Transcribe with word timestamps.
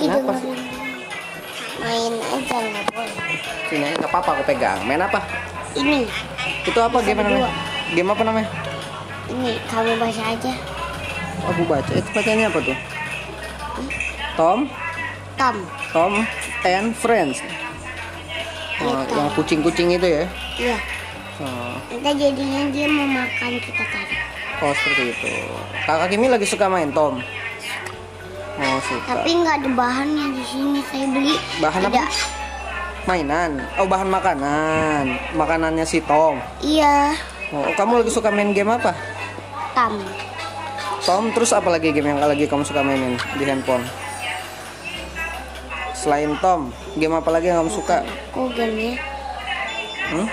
Kenapa? 0.00 0.32
dengerin. 0.32 0.58
Main 1.80 2.12
aja 2.18 2.56
nggak 2.58 2.84
boleh. 2.90 3.14
Sini 3.66 3.84
aja, 3.84 3.96
nggak 3.96 4.10
apa-apa 4.10 4.30
aku 4.34 4.42
pegang. 4.46 4.78
Main 4.84 5.00
apa? 5.00 5.20
Ini, 5.72 6.04
Itu 6.62 6.76
apa 6.76 6.98
game 7.00 7.20
namanya? 7.20 7.50
Game 7.90 8.08
apa 8.08 8.22
namanya? 8.22 8.48
ini 9.30 9.54
kamu 9.64 9.94
baca 9.94 10.22
aja. 10.26 10.52
Aku 11.46 11.62
baca. 11.64 11.90
Itu 11.90 12.08
bacanya 12.10 12.50
apa 12.50 12.58
tuh? 12.60 12.78
Tom, 14.34 14.58
Tom. 15.36 15.56
Tom 15.92 16.12
and 16.64 16.90
Friends. 16.92 17.38
Oh, 18.80 18.90
Iya, 18.90 19.06
Tom. 19.06 19.16
yang 19.16 19.28
kucing-kucing 19.32 19.88
itu 19.92 20.06
ya? 20.08 20.24
Iya. 20.58 20.76
Oh, 21.40 21.72
Kita 21.88 22.10
jadinya 22.12 22.68
dia 22.68 22.86
mau 22.86 23.06
makan 23.06 23.52
kita 23.56 23.84
tadi. 23.86 24.16
oh 24.60 24.72
seperti 24.74 25.02
itu. 25.08 25.30
Kakak 25.86 26.08
Kimi 26.10 26.26
lagi 26.26 26.44
suka 26.44 26.66
main 26.66 26.90
Tom. 26.90 27.22
Oh 28.60 28.78
suka. 28.84 29.08
Tapi 29.16 29.30
nggak 29.40 29.54
ada 29.64 29.70
bahannya 29.72 30.26
di 30.36 30.44
sini. 30.44 30.80
Saya 30.84 31.06
beli. 31.08 31.34
Bahan 31.64 31.80
apa? 31.88 31.92
Ada. 31.96 32.04
Mainan. 33.08 33.50
Oh 33.80 33.88
bahan 33.88 34.08
makanan. 34.12 35.04
Makanannya 35.32 35.88
si 35.88 36.04
Tom. 36.04 36.36
Iya. 36.60 37.16
Oh, 37.50 37.66
kamu 37.74 38.04
lagi 38.04 38.14
suka 38.14 38.30
main 38.30 38.54
game 38.54 38.70
apa? 38.70 38.94
Tom. 39.74 39.98
Tom, 41.02 41.24
terus 41.34 41.50
apa 41.50 41.66
lagi 41.66 41.90
game 41.90 42.12
yang 42.12 42.20
lagi 42.22 42.46
kamu 42.46 42.62
suka 42.62 42.84
mainin 42.84 43.18
di 43.34 43.42
handphone? 43.42 43.82
Selain 45.96 46.30
Tom, 46.38 46.70
game 46.94 47.16
apa 47.18 47.26
lagi 47.34 47.50
yang 47.50 47.64
kamu 47.64 47.72
suka? 47.74 48.06
Aku 48.30 48.52
gamenya 48.54 49.00
Hmm? 50.10 50.26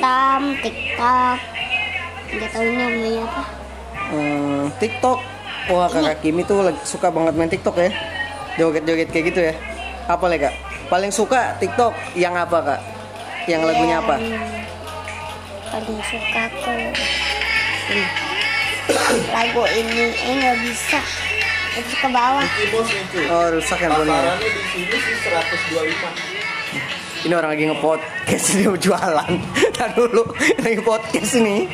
Tom, 0.00 0.42
TikTok. 0.64 1.38
Nggak 2.28 2.50
tahu 2.56 2.68
namanya 2.72 3.20
apa. 3.24 3.42
Hmm, 4.08 4.62
TikTok. 4.80 5.18
Wah, 5.68 5.84
kakak 5.84 6.24
Kimi 6.24 6.48
tuh 6.48 6.64
lagi 6.64 6.80
suka 6.88 7.12
banget 7.12 7.36
main 7.36 7.52
TikTok 7.52 7.76
ya. 7.76 7.92
Joget-joget 8.56 9.08
kayak 9.12 9.24
gitu 9.28 9.40
ya. 9.52 9.54
Apa 10.08 10.24
lagi 10.24 10.48
kak? 10.48 10.54
Paling 10.88 11.12
suka 11.12 11.60
TikTok 11.60 11.92
yang 12.16 12.32
apa 12.32 12.58
kak? 12.64 12.80
Yang 13.44 13.68
lagunya 13.68 14.00
apa? 14.00 14.16
Paling 15.68 16.00
suka 16.08 16.40
aku 16.48 16.72
ini. 17.92 18.04
Lagu 19.28 19.62
ini 19.76 20.16
eh 20.16 20.34
nggak 20.40 20.56
bisa. 20.64 21.00
Itu 21.76 21.94
ke 22.00 22.08
bawah. 22.08 22.48
Ini. 22.48 23.28
Oh, 23.28 23.52
rusak 23.52 23.78
handphonenya. 23.84 24.40
Pasarannya 24.40 24.48
di 24.48 24.62
sini 24.72 24.96
sih 24.96 25.14
125. 25.76 27.28
Ini 27.28 27.34
orang 27.36 27.50
lagi 27.52 27.64
nge-podcast 27.68 28.46
ini 28.56 28.62
mau 28.72 28.78
jualan. 28.80 29.32
Tadi 29.76 29.92
dulu 30.00 30.24
lagi 30.64 30.80
podcast 30.80 31.32
ini. 31.36 31.68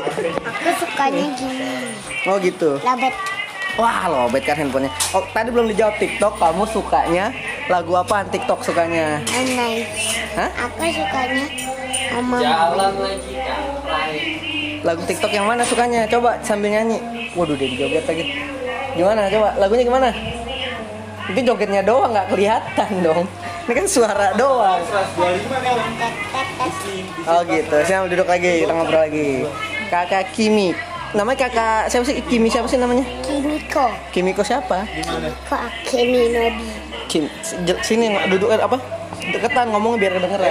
Aku 0.00 0.70
sukanya 0.82 1.24
gini. 1.36 1.70
Oh 2.26 2.36
gitu. 2.40 2.80
Labet. 2.82 3.14
Wah, 3.74 4.06
lobet 4.06 4.46
kan 4.46 4.54
handphonenya. 4.54 4.90
Oh, 5.10 5.26
tadi 5.34 5.50
belum 5.50 5.66
dijawab 5.74 5.98
TikTok. 5.98 6.38
Kamu 6.38 6.62
sukanya 6.70 7.34
lagu 7.66 7.90
apaan 7.98 8.30
TikTok 8.30 8.62
sukanya? 8.62 9.18
Nice. 9.34 10.22
Hah? 10.38 10.50
Aku 10.70 10.78
sukanya 10.94 11.44
sama 12.14 12.38
Lagu 14.84 15.02
TikTok 15.08 15.32
yang 15.34 15.50
mana 15.50 15.66
sukanya? 15.66 16.06
Coba 16.06 16.38
sambil 16.46 16.70
nyanyi. 16.70 17.02
Waduh, 17.34 17.58
dia 17.58 17.66
joget 17.74 18.06
lagi. 18.06 18.24
Gimana? 18.94 19.26
Coba 19.26 19.58
lagunya 19.58 19.84
gimana? 19.90 20.08
Itu 21.34 21.40
jogetnya 21.42 21.82
doang 21.82 22.14
nggak 22.14 22.30
kelihatan 22.30 22.90
dong. 23.02 23.26
Ini 23.64 23.72
kan 23.74 23.86
suara 23.88 24.36
doang. 24.36 24.76
125 24.86 25.50
nih 25.50 25.70
orang. 25.72 25.92
tet 25.96 26.14
tet 26.30 26.48
tet. 26.60 26.72
Oh 27.26 27.40
gitu. 27.48 27.76
Saya 27.88 28.04
duduk 28.04 28.28
lagi, 28.28 28.62
kita 28.62 28.72
ngobrol 28.76 29.02
lagi. 29.02 29.48
Kakak 29.90 30.32
Kimi. 30.32 30.72
Namanya 31.14 31.46
kakak 31.46 31.86
siapa 31.94 32.04
sih? 32.10 32.18
Kimi 32.26 32.50
siapa 32.50 32.66
sih 32.66 32.74
namanya? 32.74 33.06
Kimiko. 33.22 33.86
Kimiko 34.10 34.42
siapa? 34.42 34.82
Kimiko 34.90 35.54
Akemi 35.54 36.34
Nobi. 36.34 36.66
Kim, 37.06 37.30
sini 37.86 38.10
duduk 38.26 38.50
eh, 38.50 38.58
apa? 38.58 38.82
Deketan 39.22 39.70
ngomong 39.70 39.94
biar 39.94 40.18
kedengeran. 40.18 40.50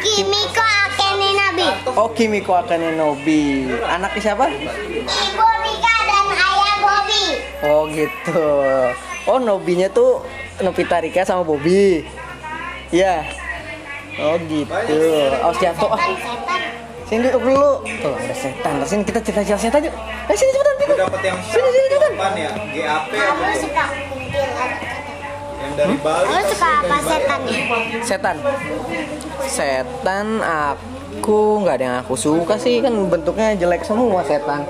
Kimiko 0.00 0.64
Akemi 0.64 1.28
Nobi. 1.36 1.68
Oh 1.92 2.08
Kimiko 2.16 2.56
Akane 2.56 2.96
Nobi. 2.96 3.68
Anaknya 3.84 4.32
siapa? 4.32 4.48
Ibu 4.48 5.46
Mika 5.60 5.94
dan 6.08 6.26
ayah 6.40 6.76
Bobby. 6.80 7.24
Oh 7.60 7.84
gitu. 7.92 8.44
Oh 9.28 9.36
Nobinya 9.36 9.92
tuh 9.92 10.24
Novita 10.64 11.04
Rika 11.04 11.20
sama 11.28 11.44
Bobby. 11.44 12.00
Iya. 12.88 13.28
Oh 14.24 14.40
gitu. 14.48 14.72
Oh 15.44 15.52
siap 15.60 15.76
tuh. 15.76 15.92
Oh. 15.92 16.00
Sini 17.12 17.28
duduk 17.28 17.42
dulu. 17.44 17.70
Tuh 18.00 18.14
ada 18.16 18.32
setan. 18.32 18.72
Terus 18.80 18.88
sini 18.88 19.02
kita 19.04 19.20
cerita-cerita 19.20 19.60
setan 19.60 19.80
yuk. 19.84 19.94
Eh 20.24 20.32
sini 20.32 20.50
cepetan. 20.50 20.74
Gue 20.82 20.96
dapet 20.96 21.20
yang 21.22 21.36
Sini 21.44 21.68
sini 21.68 21.86
cepetan. 21.90 22.32
ya? 22.34 22.50
GAP 22.72 23.04
apa 23.12 23.12
Kamu 23.12 23.42
tuh? 23.44 23.60
suka? 23.60 23.84
Yang 25.52 25.72
dari 25.76 25.96
Bali. 26.00 26.24
Kamu 26.24 26.42
suka 26.48 26.68
apa 26.80 26.96
setan? 27.04 27.40
Setan. 28.00 28.36
Setan 29.44 30.26
aku 30.40 31.38
nggak 31.60 31.74
ada 31.76 31.84
yang 31.84 31.96
aku 32.00 32.14
suka 32.16 32.56
sih 32.56 32.80
kan 32.80 32.96
bentuknya 33.06 33.52
jelek 33.54 33.84
semua 33.84 34.24
setan. 34.24 34.64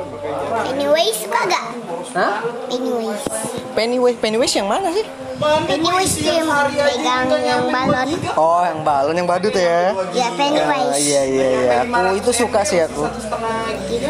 Pennywise 0.53 1.23
suka 1.23 1.41
gak? 1.47 1.65
Hah? 2.13 2.43
Pennywise. 2.67 3.25
Pennywise, 3.73 4.19
Pennywise 4.19 4.55
yang 4.55 4.67
mana 4.67 4.91
sih? 4.91 5.07
Pennywise 5.43 6.15
tuh 6.23 6.31
yang 6.31 6.49
pegang 6.71 7.27
yang 7.43 7.63
balon. 7.67 8.09
Oh, 8.39 8.63
yang 8.63 8.81
balon, 8.87 9.15
yang 9.19 9.29
badut 9.29 9.55
ya? 9.55 9.91
Ya 10.15 10.29
Pennywise. 10.39 10.95
iya 11.03 11.23
iya 11.27 11.47
iya. 11.51 11.73
Aku 11.83 12.15
itu 12.19 12.31
suka 12.31 12.63
sih 12.63 12.79
aku. 12.83 13.03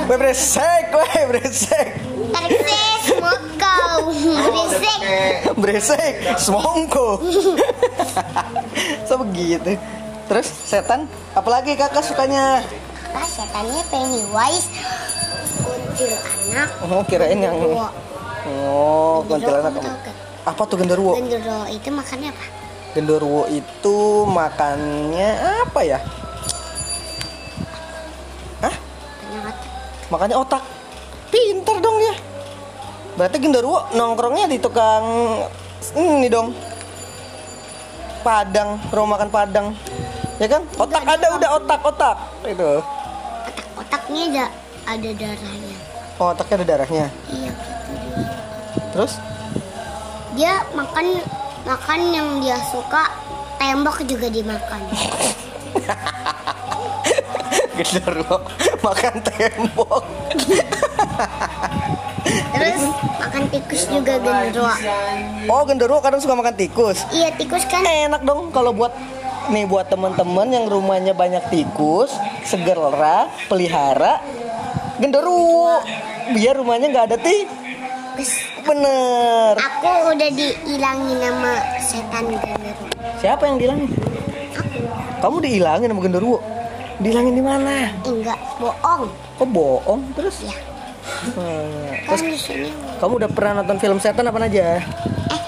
Beresek, 0.05 0.93
weh 0.93 1.23
beresek. 1.33 1.87
Tarik 2.33 2.61
semua 3.03 3.35
kau. 3.57 4.13
Berisik. 4.13 5.01
Beresek, 5.57 6.13
semongko. 6.37 7.09
so 9.09 9.17
begitu. 9.25 9.81
Terus 10.29 10.49
setan, 10.49 11.09
apalagi 11.33 11.77
kakak 11.77 12.05
sukanya? 12.05 12.61
Apa 13.13 13.27
setannya 13.29 13.83
Pennywise? 13.89 14.69
Kuntilanak. 15.61 16.69
Oh, 16.89 17.03
kirain 17.05 17.41
yang. 17.41 17.57
Oh, 18.49 19.21
kuntilanak. 19.29 20.12
Apa 20.43 20.67
tuh 20.67 20.75
genderuwo? 20.75 21.15
Genderuwo 21.15 21.71
itu 21.71 21.89
makannya 21.95 22.29
apa? 22.35 22.45
Genderuwo 22.93 23.43
itu 23.47 23.97
makannya 24.27 25.31
apa 25.63 25.81
ya? 25.87 25.99
Hah? 28.67 28.75
Otak. 29.39 29.57
Makannya 30.11 30.37
otak. 30.37 30.63
Pinter 31.31 31.77
dong 31.79 31.97
dia. 32.03 32.15
Berarti 33.15 33.37
genderuwo 33.39 33.87
nongkrongnya 33.95 34.51
di 34.51 34.59
tukang 34.59 35.07
ini 35.95 36.27
dong. 36.27 36.51
Padang, 38.27 38.79
rumah 38.91 39.19
makan 39.19 39.31
Padang. 39.31 39.67
Ya 40.43 40.51
kan? 40.51 40.67
Otak 40.75 41.07
ada 41.07 41.27
udah 41.39 41.51
otak-otak. 41.63 42.17
Itu. 42.51 42.83
Otak-otaknya 43.47 44.23
ada 44.27 44.45
ada 44.91 45.11
darahnya. 45.15 45.77
Oh, 46.19 46.35
otaknya 46.35 46.55
ada 46.59 46.67
darahnya. 46.67 47.07
Iya 47.31 47.51
gitu. 47.55 48.23
Terus? 48.93 49.13
Dia 50.33 50.65
makan 50.73 51.21
makan 51.69 52.01
yang 52.11 52.29
dia 52.41 52.59
suka 52.73 53.13
tembok 53.61 54.03
juga 54.09 54.27
dimakan. 54.33 54.81
Genderuwo 57.77 58.37
makan 58.87 59.15
tembok. 59.25 60.05
Terus 62.53 62.83
makan 63.21 63.43
tikus 63.53 63.83
juga 63.93 64.15
genderuwo. 64.19 64.73
Oh, 65.53 65.63
genderuwo 65.69 66.01
kadang 66.01 66.21
suka 66.21 66.35
makan 66.37 66.55
tikus. 66.57 67.05
Iya 67.13 67.37
tikus 67.37 67.69
kan 67.69 67.85
enak 67.85 68.25
dong 68.25 68.49
kalau 68.51 68.73
buat 68.73 68.93
nih 69.51 69.67
buat 69.67 69.91
teman-teman 69.91 70.49
yang 70.55 70.65
rumahnya 70.71 71.19
banyak 71.19 71.43
tikus 71.51 72.15
segera 72.47 73.27
pelihara 73.51 74.23
genderuwo 75.03 75.83
biar 76.31 76.63
rumahnya 76.63 76.95
nggak 76.95 77.07
ada 77.11 77.19
tikus 77.19 78.52
bener 78.63 79.53
aku 79.55 79.89
udah 80.11 80.31
dihilangin 80.31 81.19
sama 81.19 81.53
setan 81.79 82.25
genderuwo. 82.31 82.87
siapa 83.19 83.43
yang 83.45 83.57
dihilangin 83.57 83.91
kamu 85.19 85.37
dihilangin 85.41 85.89
sama 85.91 86.01
genderuwo 86.01 86.39
dihilangin 86.99 87.35
di 87.35 87.43
mana 87.43 87.91
enggak 88.03 88.39
bohong. 88.57 89.03
kok 89.37 89.49
bohong 89.49 90.01
terus 90.15 90.39
Ya. 90.43 90.55
Hmm, 91.35 91.99
Kan 92.07 92.15
terus 92.15 92.47
sini. 92.47 92.71
kamu 93.03 93.13
udah 93.19 93.31
pernah 93.31 93.59
nonton 93.59 93.75
film 93.77 93.99
setan 93.99 94.23
apa 94.23 94.39
aja 94.39 94.79
Eh, 95.29 95.43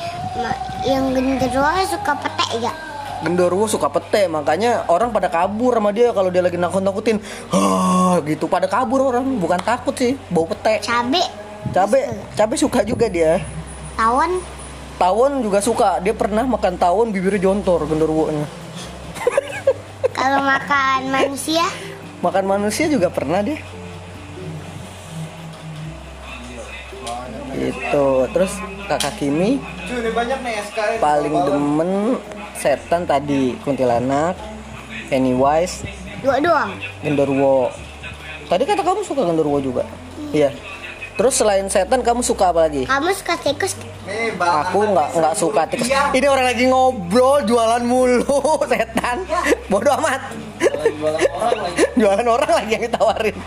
yang 0.85 1.15
genderuwo 1.15 1.71
suka 1.87 2.13
petek 2.19 2.51
ya? 2.61 2.75
genderuwo 3.23 3.65
suka 3.65 3.89
pete 3.89 4.27
makanya 4.27 4.85
orang 4.85 5.09
pada 5.09 5.27
kabur 5.27 5.73
sama 5.73 5.91
dia 5.91 6.13
kalau 6.13 6.29
dia 6.29 6.43
lagi 6.43 6.59
nakut-nakutin 6.59 7.23
Hah, 7.49 8.21
gitu 8.21 8.45
pada 8.45 8.67
kabur 8.67 9.01
orang 9.07 9.39
bukan 9.39 9.57
takut 9.59 9.95
sih 9.95 10.13
bau 10.29 10.45
pete 10.45 10.83
Cabe, 10.83 11.23
cabe 11.73 12.01
cabe 12.35 12.55
suka 12.59 12.85
juga 12.85 13.07
dia 13.09 13.41
tawon, 13.95 14.43
tawon 15.01 15.33
juga 15.41 15.63
suka 15.63 16.03
dia 16.03 16.13
pernah 16.13 16.45
makan 16.45 16.75
tawon 16.77 17.09
bibirnya 17.15 17.49
jontor 17.49 17.87
genderuwonya 17.89 18.47
kalau 20.19 20.45
makan 20.45 21.01
manusia 21.09 21.65
makan 22.21 22.45
manusia 22.45 22.91
juga 22.91 23.09
pernah 23.09 23.41
dia 23.41 23.59
Itu. 27.55 28.27
Terus 28.35 28.53
kakak 28.91 29.15
Kimi 29.17 29.63
paling 30.99 31.35
demen 31.47 32.19
setan 32.59 33.07
tadi 33.07 33.55
kuntilanak, 33.63 34.35
Pennywise, 35.07 35.87
Dua 36.19 36.41
doang. 36.43 36.75
genderuwo. 37.05 37.71
Tadi 38.51 38.63
kata 38.67 38.83
kamu 38.83 39.07
suka 39.07 39.23
genderuwo 39.23 39.59
juga. 39.63 39.85
Iya. 40.35 40.51
Terus 41.15 41.35
selain 41.39 41.67
setan 41.71 42.03
kamu 42.03 42.27
suka 42.27 42.51
apa 42.51 42.67
lagi? 42.67 42.91
Kamu 42.91 43.15
suka 43.15 43.39
tikus? 43.39 43.79
Aku 44.35 44.79
nggak 44.83 45.09
nggak 45.15 45.35
suka 45.39 45.63
tikus. 45.71 45.87
Iya. 45.87 46.11
Ini 46.11 46.27
orang 46.27 46.47
lagi 46.51 46.65
ngobrol 46.67 47.47
jualan 47.47 47.83
mulu 47.87 48.43
setan. 48.73 49.23
Bodoh 49.71 49.95
amat. 49.95 50.35
jualan 51.99 52.27
orang 52.27 52.51
lagi 52.51 52.71
yang 52.75 52.85
ditawarin. 52.85 53.37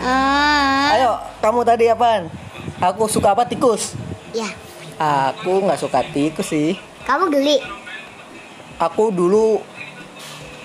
Ah, 0.00 0.96
Ayo, 0.96 1.12
kamu 1.44 1.60
tadi 1.60 1.84
apaan? 1.84 2.32
Aku 2.80 3.04
suka 3.04 3.36
apa 3.36 3.44
tikus? 3.44 3.92
ya. 4.32 4.48
Aku 4.96 5.60
nggak 5.60 5.76
suka 5.76 6.00
tikus 6.08 6.48
sih. 6.48 6.72
Kamu 7.04 7.28
geli. 7.28 7.60
Aku 8.80 9.12
dulu 9.12 9.60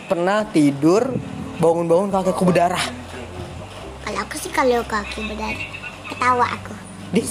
pernah 0.08 0.48
tidur 0.48 1.12
bangun-bangun 1.60 2.16
kakiku 2.16 2.48
berdarah. 2.48 2.80
Aku 4.25 4.36
sih 4.42 4.50
kalau 4.50 4.81
kaki 4.89 5.30
berdarah, 5.30 5.66
ketawa 6.10 6.45
aku. 6.50 6.74
Di 7.13 7.22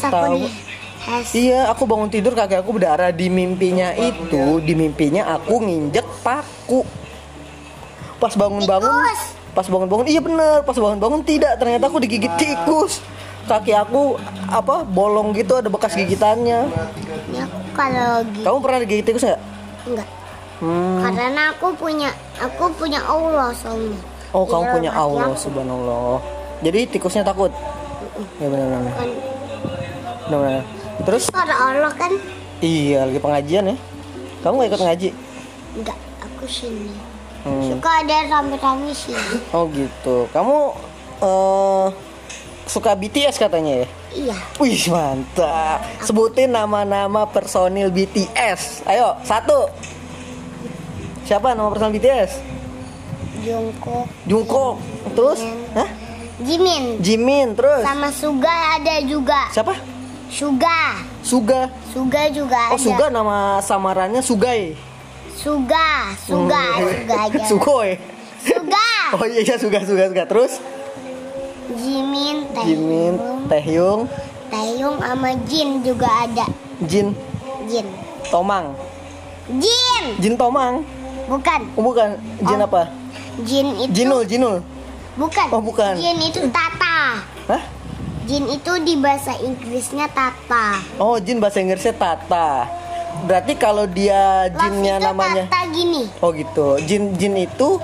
has. 1.05 1.37
Iya, 1.37 1.69
aku 1.69 1.85
bangun 1.85 2.09
tidur 2.09 2.33
kaki 2.33 2.57
aku 2.57 2.81
berdarah 2.81 3.13
di 3.13 3.29
mimpinya 3.29 3.93
itu, 3.93 4.63
di 4.65 4.73
mimpinya 4.73 5.37
aku 5.37 5.61
nginjek 5.61 6.07
paku. 6.25 6.81
Pas 8.17 8.33
bangun-bangun, 8.33 8.95
pas 9.53 9.67
bangun-bangun, 9.69 10.07
iya 10.09 10.25
bener, 10.25 10.65
pas 10.65 10.73
bangun-bangun 10.73 11.21
tidak, 11.21 11.61
ternyata 11.61 11.93
aku 11.93 12.01
digigit 12.01 12.33
tikus. 12.41 13.05
Kaki 13.45 13.77
aku 13.77 14.17
apa 14.49 14.81
bolong 14.89 15.37
gitu 15.37 15.61
ada 15.61 15.69
bekas 15.69 15.93
gigitannya. 15.93 16.73
Ya, 17.29 17.45
kalau 17.77 18.25
gitu 18.33 18.41
Kamu 18.41 18.59
pernah 18.65 18.79
digigit 18.81 19.05
tikus 19.05 19.29
nggak? 19.29 19.41
enggak. 19.85 20.09
Hmm. 20.65 21.05
Karena 21.05 21.53
aku 21.53 21.77
punya 21.77 22.09
aku 22.41 22.73
punya 22.81 23.05
Allah 23.05 23.53
soalnya. 23.53 24.01
Oh, 24.33 24.49
kamu 24.49 24.65
Iya, 24.65 24.73
punya 24.73 24.91
Allah 24.97 25.29
aku. 25.29 25.37
subhanallah. 25.37 26.17
Jadi 26.65 26.81
tikusnya 26.89 27.21
takut. 27.21 27.53
Ya 28.41 28.49
benar 28.49 28.67
benar. 28.73 28.95
Benar 30.25 30.39
benar. 30.41 30.63
Terus 31.05 31.29
Karena 31.29 31.57
Allah 31.61 31.93
kan 31.93 32.13
iya 32.65 33.05
lagi 33.05 33.21
pengajian 33.21 33.69
ya. 33.69 33.77
Kamu 34.41 34.55
nggak 34.57 34.71
ikut 34.73 34.81
ngaji? 34.81 35.09
enggak 35.75 35.99
aku 36.25 36.45
sini. 36.49 36.89
Hmm. 37.45 37.77
Suka 37.77 37.91
ada 38.01 38.17
rame-rame 38.25 38.97
sini. 38.97 39.37
Oh 39.53 39.69
gitu. 39.69 40.25
Kamu 40.33 40.59
eh 41.21 41.87
suka 42.65 42.97
BTS 42.97 43.37
katanya 43.37 43.85
ya? 43.85 43.89
Iya. 44.15 44.37
Wih 44.57 44.89
mantap. 44.89 45.85
Sebutin 46.01 46.49
nama-nama 46.49 47.29
personil 47.29 47.93
BTS. 47.93 48.89
Ayo 48.89 49.21
satu. 49.27 49.69
Siapa 51.29 51.53
nama 51.53 51.69
personil 51.69 52.01
BTS? 52.01 52.33
Jungkook, 53.45 54.09
Jungkook. 54.25 54.77
Terus? 55.13 55.41
Hah? 55.77 56.04
Jimin, 56.43 56.99
Jimin. 56.99 57.55
Terus? 57.55 57.83
sama 57.83 58.11
Suga 58.11 58.51
ada 58.75 58.95
juga. 59.07 59.47
Siapa? 59.55 59.75
Suga, 60.27 60.99
Suga. 61.23 61.71
Suga 61.95 62.27
juga 62.27 62.59
Oh 62.71 62.75
ada. 62.75 62.83
Suga 62.83 63.07
nama 63.07 63.37
samarannya 63.63 64.19
Sugai. 64.19 64.75
Suga, 65.31 66.11
Suga, 66.19 66.65
Hmm. 66.75 66.91
Suga 66.91 67.17
aja. 67.31 67.45
Sugoi. 67.51 67.91
Suga. 68.43 68.89
Oh 69.15 69.23
iya 69.25 69.41
iya 69.43 69.55
Suga 69.55 69.79
Suga 69.87 70.11
Suga. 70.11 70.25
Terus? 70.27 70.59
Jimin, 71.75 72.45
Jimin, 72.61 73.15
Taehyung, 73.49 73.49
Taehyung, 73.49 74.01
Taehyung 74.51 74.97
sama 75.01 75.31
Jin 75.47 75.81
juga 75.81 76.07
ada. 76.07 76.45
Jin, 76.83 77.15
Jin. 77.67 77.87
Tomang. 78.29 78.75
Jin, 79.49 80.05
Jin 80.19 80.35
Tomang. 80.35 80.83
bukan. 81.25 81.61
Oh 81.73 81.83
bukan. 81.83 82.21
Jin 82.43 82.59
Oh. 82.61 82.67
apa? 82.67 82.83
Jin 83.43 83.67
itu 83.81 83.91
Jinul, 83.91 84.23
Jinul. 84.27 84.57
Bukan. 85.15 85.47
Oh, 85.51 85.63
bukan. 85.63 85.95
Jin 85.99 86.19
itu 86.21 86.41
Tata. 86.51 87.23
Hah? 87.51 87.63
Jin 88.25 88.45
itu 88.49 88.73
di 88.83 88.95
bahasa 88.97 89.37
Inggrisnya 89.37 90.09
Tata. 90.09 90.81
Oh, 90.97 91.21
Jin 91.21 91.39
bahasa 91.39 91.61
Inggrisnya 91.61 91.93
Tata. 91.93 92.67
Berarti 93.29 93.55
kalau 93.55 93.87
dia 93.87 94.51
Love 94.51 94.59
jinnya 94.59 94.97
itu 94.99 95.07
namanya 95.07 95.45
Tata 95.47 95.61
gini. 95.71 96.03
Oh 96.19 96.35
gitu. 96.35 96.83
Jin 96.83 97.15
Jin 97.15 97.39
itu 97.39 97.79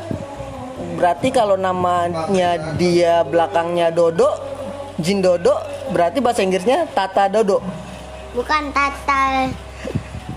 berarti 0.99 1.31
kalau 1.31 1.55
namanya 1.55 2.75
dia 2.75 3.23
belakangnya 3.23 3.95
Dodo, 3.95 4.27
Jin 4.99 5.23
Dodo, 5.23 5.55
berarti 5.95 6.19
bahasa 6.19 6.43
Inggrisnya 6.43 6.91
Tata 6.91 7.31
Dodo. 7.31 7.63
Bukan 8.35 8.75
Tata. 8.75 9.49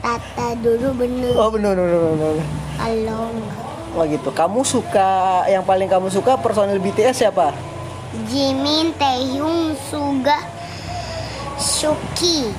Tata 0.04 0.48
dulu 0.60 0.94
bener. 1.00 1.34
Oh 1.40 1.50
benar 1.50 1.74
benar 1.80 2.00
benar. 2.00 2.12
benar. 2.38 2.48
Kalau 2.76 3.24
Oh 3.94 4.04
gitu. 4.10 4.34
Kamu 4.34 4.66
suka 4.66 5.46
yang 5.46 5.62
paling 5.62 5.86
kamu 5.86 6.10
suka 6.10 6.34
personil 6.42 6.82
BTS 6.82 7.26
siapa? 7.26 7.54
Jimin, 8.30 8.94
Taehyung, 8.98 9.74
Suga, 9.90 10.38
Suki. 11.58 12.50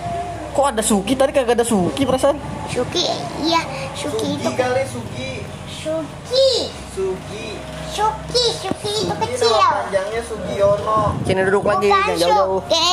Kok 0.55 0.67
ada 0.71 0.83
Suki? 0.83 1.15
Tadi 1.19 1.31
kagak 1.35 1.59
ada 1.59 1.67
Suki 1.67 2.07
perasaan. 2.07 2.39
Suki, 2.71 3.03
iya, 3.43 3.63
Suki 3.95 4.39
itu 4.39 4.47
Sugi 4.51 4.59
kali 4.59 4.83
Sugi. 4.87 5.31
Suki. 5.67 6.51
Sugi. 6.95 7.74
Suki, 7.95 8.45
Suki 8.59 8.93
itu 9.01 9.15
kecil. 9.17 9.49
nama 9.49 9.87
panjangnya 9.87 10.21
Sugiono. 10.21 11.01
Sini 11.23 11.41
duduk 11.47 11.63
lagi, 11.63 11.87
Bukan 11.87 11.95
jangan 11.95 12.17
jauh-jauh. 12.19 12.61
Suki. 12.61 12.91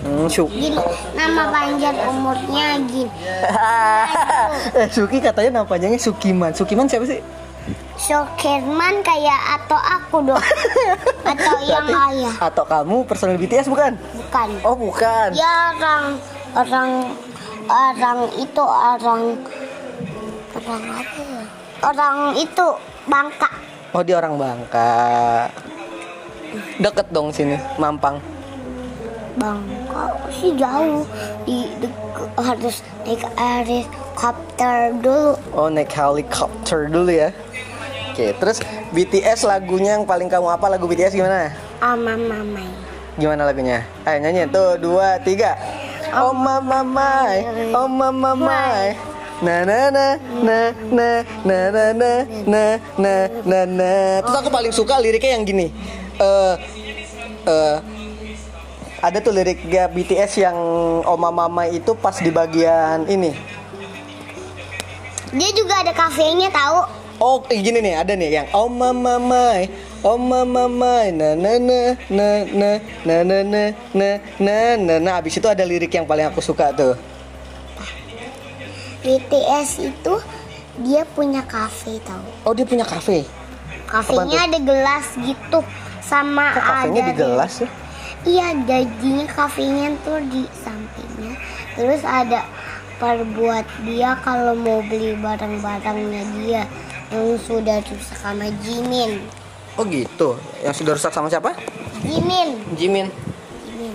Hmm, 0.00 0.26
Suki. 0.26 0.58
Gini, 0.66 0.78
nama 1.14 1.42
panjang 1.48 1.96
umurnya 2.04 2.66
gini. 2.84 3.12
eh, 4.76 4.88
Suki 4.88 5.18
katanya 5.18 5.50
nama 5.52 5.66
panjangnya 5.68 5.96
Sukiman. 5.96 6.50
Sukiman 6.50 6.90
siapa 6.90 7.06
sih? 7.06 7.22
Sukirman 7.94 9.04
kayak 9.04 9.40
atau 9.54 9.76
aku 9.76 10.24
dong. 10.24 10.40
atau 11.30 11.54
yang 11.62 11.84
Berarti- 11.86 12.16
ayah. 12.18 12.34
Atau 12.42 12.64
kamu 12.64 12.96
personil 13.04 13.36
BTS 13.36 13.68
bukan? 13.68 13.92
Bukan. 13.94 14.48
Oh 14.64 14.74
bukan. 14.74 15.28
Ya 15.32 15.70
orang 15.76 16.04
orang 16.50 16.90
orang 17.68 18.18
itu 18.34 18.62
orang 18.64 19.22
orang 20.50 20.82
apa 20.90 21.20
ya? 21.20 21.42
Orang 21.80 22.16
itu 22.34 22.66
Bangka. 23.04 23.50
Oh 23.90 24.06
dia 24.06 24.22
orang 24.22 24.38
Bangka. 24.38 25.50
Deket 26.78 27.10
dong 27.10 27.34
sini, 27.34 27.58
Mampang. 27.74 28.22
Bangka 29.34 30.14
sih 30.30 30.54
jauh 30.54 31.02
di, 31.42 31.66
harus 32.38 32.86
naik 33.02 33.26
helikopter 33.34 34.94
dulu. 34.94 35.34
Oh 35.50 35.66
naik 35.66 35.90
helikopter 35.90 36.86
dulu 36.86 37.10
ya. 37.10 37.34
Oke, 38.14 38.30
terus 38.38 38.62
BTS 38.94 39.42
lagunya 39.42 39.98
yang 39.98 40.06
paling 40.06 40.30
kamu 40.30 40.54
apa 40.54 40.70
lagu 40.70 40.86
BTS 40.86 41.14
gimana? 41.14 41.50
Ama 41.82 42.14
mamai. 42.14 42.70
Gimana 43.18 43.42
lagunya? 43.42 43.82
Ayo 44.06 44.22
nyanyi 44.22 44.46
tuh 44.54 44.78
dua 44.78 45.18
tiga. 45.22 45.58
Oh 46.10 46.34
mama 46.34 46.82
mai, 46.82 47.42
oh 47.74 47.86
mama 47.86 48.34
mai. 48.34 48.98
Na 49.40 49.64
na 49.64 49.88
na 49.88 50.06
na 50.44 50.58
na 50.92 51.08
na 51.44 51.56
na 51.72 51.80
na 51.96 52.12
na 52.44 52.62
na 53.00 53.12
na 53.40 53.58
na. 53.64 53.92
Terus 54.20 54.36
aku 54.36 54.52
paling 54.52 54.72
suka 54.72 55.00
liriknya 55.00 55.40
yang 55.40 55.44
gini. 55.48 55.66
Eh 56.20 56.54
eh 57.48 57.76
ada 59.00 59.16
tuh 59.24 59.32
liriknya 59.32 59.88
BTS 59.88 60.44
yang 60.44 60.58
Oma 61.08 61.32
Mama 61.32 61.64
itu 61.72 61.96
pas 61.96 62.20
di 62.20 62.28
bagian 62.28 63.08
ini. 63.08 63.32
Dia 65.32 65.50
juga 65.56 65.80
ada 65.80 65.96
kafenya 65.96 66.52
tahu. 66.52 67.00
Oh, 67.20 67.44
eh, 67.52 67.60
gini 67.60 67.84
nih, 67.84 68.00
ada 68.00 68.16
nih 68.16 68.32
yang 68.32 68.48
oh 68.56 68.64
mama 68.64 69.20
oh 70.00 70.16
mama 70.16 71.04
na 71.12 71.36
na 71.36 71.60
na 71.60 71.80
na 72.08 72.28
na 72.48 72.68
na 73.04 73.16
na 73.20 73.36
na 73.44 73.62
na 73.92 74.08
na 74.40 74.56
na 74.80 74.94
na. 74.96 75.10
Abis 75.20 75.36
itu 75.36 75.44
ada 75.44 75.60
lirik 75.60 75.92
yang 75.92 76.08
paling 76.08 76.32
aku 76.32 76.40
suka 76.40 76.72
tuh. 76.72 76.96
BTS 79.00 79.68
itu 79.80 80.14
dia 80.84 81.02
punya 81.16 81.44
kafe 81.44 82.00
tahu. 82.04 82.28
Oh, 82.44 82.52
dia 82.52 82.64
punya 82.68 82.84
kafe. 82.84 83.24
Kafenya 83.90 84.46
ada 84.46 84.58
gelas 84.62 85.06
gitu 85.18 85.60
sama 86.04 86.54
Kok 86.54 86.62
kafenya 86.62 87.00
ada 87.02 87.10
di 87.10 87.14
gelas 87.18 87.52
ya? 87.58 87.68
Iya, 88.20 88.46
jadinya 88.68 89.26
kafenya 89.26 89.96
tuh 90.04 90.20
di 90.30 90.44
sampingnya. 90.52 91.34
Terus 91.74 92.02
ada 92.04 92.44
perbuat 93.00 93.64
dia 93.88 94.14
kalau 94.20 94.52
mau 94.52 94.84
beli 94.84 95.16
barang-barangnya 95.16 96.22
dia 96.38 96.62
yang 97.10 97.34
sudah 97.40 97.80
rusak 97.82 98.18
sama 98.20 98.46
Jimin. 98.62 99.24
Oh 99.80 99.88
gitu. 99.88 100.36
Yang 100.60 100.84
sudah 100.84 100.92
rusak 100.94 101.12
sama 101.16 101.32
siapa? 101.32 101.56
Jimin, 102.04 102.60
Jimin. 102.76 103.08
Jimin. 103.66 103.94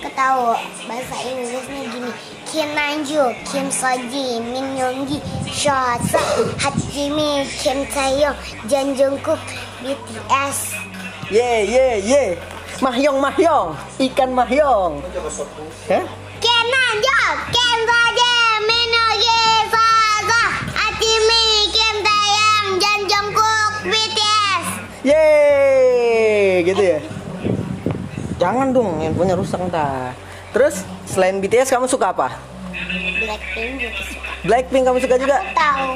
Ketahu 0.00 0.56
bahasa 0.88 1.16
Inggrisnya 1.22 1.82
gini. 1.92 2.35
Kim 2.56 2.72
Nanju, 2.72 3.36
Kim 3.44 3.68
Soji, 3.68 4.40
Min 4.40 4.80
Yoongi, 4.80 5.20
Shasa, 5.44 6.16
Hajimin, 6.56 7.44
Kim 7.60 7.84
Taeyong, 7.92 8.32
Jang 8.64 8.96
Jungkook, 8.96 9.36
BTS. 9.84 10.72
Ye 11.28 11.68
ye 11.68 12.00
ye. 12.00 12.22
Mahyong 12.80 13.20
mahyong, 13.20 13.76
ikan 14.00 14.32
mahyong. 14.32 15.04
Hah? 15.84 16.04
Kenan 16.40 16.96
yo, 17.04 17.20
ken 17.52 17.78
saja 17.84 18.32
menoge 18.64 19.40
saza 19.68 20.44
atimi 20.80 21.68
kem 21.76 21.96
tayang 22.00 22.66
jan 22.80 23.00
jongkok 23.04 23.72
BTS. 23.84 24.66
Yeay, 25.04 26.64
gitu 26.64 26.80
ya. 26.80 27.04
Jangan 28.40 28.72
dong, 28.72 29.04
handphonenya 29.04 29.36
rusak 29.36 29.60
ntar. 29.68 30.16
Terus 30.56 30.88
selain 31.04 31.36
BTS 31.36 31.68
kamu 31.68 31.84
suka 31.84 32.16
apa? 32.16 32.45
Blackpink 33.26 33.72
juga 33.82 34.00
suka. 34.06 34.30
Blackpink 34.46 34.82
kamu 34.86 34.98
suka 35.02 35.16
juga? 35.18 35.36
Tahu 35.50 35.94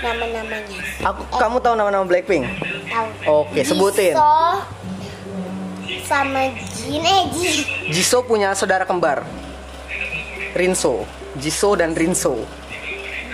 nama-namanya. 0.00 0.78
Aku, 1.04 1.20
kamu 1.36 1.56
tahu 1.60 1.74
nama-nama 1.76 2.04
Blackpink? 2.08 2.44
Tahu. 2.88 3.08
Oke, 3.44 3.60
sebutin. 3.64 4.16
Jisoo 4.16 4.48
sama 6.04 6.52
Jin 6.76 7.04
eh 7.04 7.22
Jin. 7.32 7.56
Jisoo 7.92 8.24
punya 8.24 8.56
saudara 8.56 8.88
kembar. 8.88 9.24
Rinso. 10.56 11.04
Jisoo 11.36 11.76
dan 11.76 11.92
Rinso. 11.92 12.40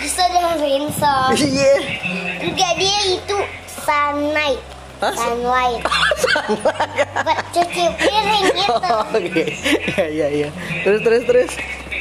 Jisoo 0.00 0.26
dan 0.30 0.58
Rinso. 0.58 1.14
Iya. 1.38 1.74
Enggak 2.40 2.72
dia 2.80 2.98
itu 3.14 3.38
Sunlight. 3.84 4.62
Hah? 5.00 5.14
Sunlight. 5.16 5.82
Buat 7.26 7.40
cuci 7.52 7.84
piring 8.00 8.46
gitu. 8.52 8.96
Oke. 9.18 9.44
Iya 9.96 10.06
iya 10.08 10.28
iya. 10.28 10.48
Terus 10.84 11.00
terus 11.04 11.22
terus. 11.28 11.50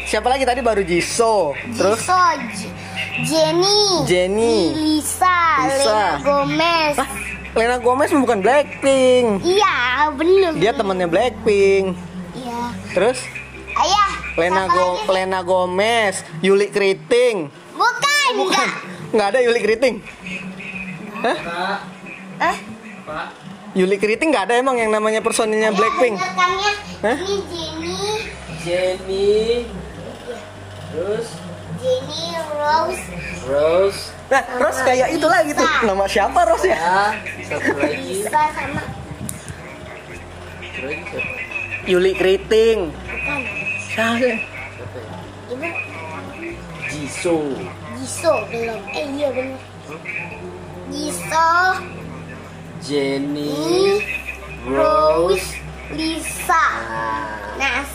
Siapa 0.09 0.25
lagi 0.25 0.41
tadi 0.41 0.65
baru 0.65 0.81
Jisoo. 0.81 1.53
Terus 1.69 2.01
Jisoo, 2.01 2.33
J- 2.49 2.73
Jenny, 3.19 3.79
Jenny. 4.09 4.57
Lisa, 4.73 5.37
Lisa. 5.61 5.85
Lena 5.85 6.25
Gomez. 6.25 6.95
Hah? 6.97 7.09
Lena 7.53 7.77
Gomez 7.77 8.09
bukan 8.09 8.41
Blackpink. 8.41 9.45
Iya, 9.45 9.77
bener. 10.17 10.51
Dia 10.57 10.71
temannya 10.73 11.05
Blackpink. 11.05 11.93
Iya. 12.33 12.59
Terus 12.89 13.21
Ayah. 13.77 14.09
Lena 14.33 14.65
Go 14.65 14.97
lagi? 14.97 15.13
Lena 15.13 15.39
Gomez, 15.45 16.25
Yuli 16.41 16.73
Kriting. 16.73 17.53
Bukan, 17.77 18.31
enggak. 18.33 18.69
Nggak 19.13 19.27
ada 19.29 19.39
Yuli 19.45 19.59
Kriting. 19.61 19.95
Hah? 21.21 21.37
Hah? 22.41 22.55
Yuli 23.77 24.01
Kriting 24.01 24.33
nggak 24.33 24.49
ada 24.49 24.57
emang 24.57 24.73
yang 24.73 24.89
namanya 24.89 25.21
personilnya 25.21 25.69
Blackpink. 25.69 26.17
Hah? 26.17 27.13
Ini 27.13 27.37
Jenny, 27.45 27.97
Jenny. 28.65 29.37
Terus 30.89 31.27
Jenny 31.79 32.25
Rose, 32.49 33.03
Rose. 33.45 34.01
Nah, 34.27 34.43
Rose 34.57 34.81
kayak 34.83 35.15
itu 35.15 35.27
lagi 35.29 35.51
tuh. 35.53 35.63
Nama 35.85 36.05
siapa 36.09 36.39
Rose 36.49 36.67
ya? 36.67 36.75
Ya, 36.75 37.01
satu 37.45 37.71
lagi. 37.77 38.25
Lisa 38.25 38.43
sama? 38.57 38.81
Yuli 41.85 42.13
Kriting. 42.17 42.89
bukan. 42.91 43.41
Siapa? 43.89 44.17
Siapa 44.17 44.97
ya? 44.97 45.17
Ibu 45.53 45.67
Jisoo. 46.89 47.53
Jisoo 48.01 48.39
belum. 48.49 48.81
Eh 48.91 49.05
iya 49.13 49.29
bener. 49.29 49.61
Jisoo, 50.89 51.69
Jenny. 52.81 54.01
Rose. 54.65 55.47
Lisa. 55.93 56.65
Nah. 57.61 57.85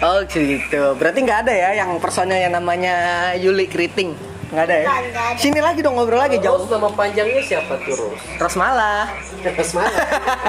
Oh 0.00 0.20
gitu. 0.24 0.82
Berarti 0.96 1.18
nggak 1.20 1.38
ada 1.44 1.52
ya 1.52 1.70
yang 1.84 1.96
personil 2.00 2.36
yang 2.36 2.52
namanya 2.52 2.94
Yuli 3.36 3.68
Kriting. 3.68 4.16
Nggak 4.50 4.64
ada 4.66 4.76
ya? 4.82 4.88
Sini 5.38 5.62
lagi 5.62 5.78
dong 5.78 5.94
ngobrol 5.94 6.18
lagi 6.18 6.42
jauh. 6.42 6.58
Rose 6.58 6.72
nama 6.72 6.90
panjangnya 6.90 7.38
siapa 7.38 7.78
tuh 7.86 7.94
Rose? 7.94 8.18
Rosmala. 8.36 9.06
Rose 9.46 9.72
mana? 9.78 9.94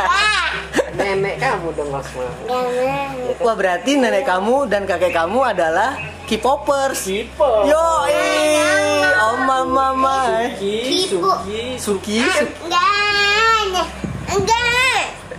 Ah, 0.01 0.45
Nenek 0.97 1.37
kamu 1.37 1.69
dong 1.75 1.89
Rose 1.91 2.09
mana? 2.15 2.33
jangan. 2.47 3.37
Wah 3.37 3.55
berarti 3.55 3.91
nenek 3.95 4.25
kamu 4.25 4.65
dan 4.65 4.89
kakek 4.89 5.13
kamu 5.13 5.39
adalah 5.45 5.93
K-popers. 6.25 6.97
Sipo. 6.97 7.67
Yo, 7.67 7.87
oh 9.21 9.35
mama 9.37 9.93
mama. 9.93 10.17
Suki. 10.55 11.05
Suki. 11.05 11.61
Suki, 11.77 12.17
Su- 12.25 12.55
Enggak, 12.65 13.85
enggak. 14.31 14.80